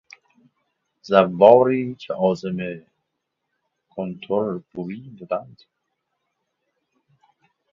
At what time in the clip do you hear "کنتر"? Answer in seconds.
3.89-4.57